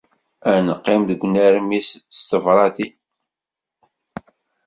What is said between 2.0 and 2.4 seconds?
s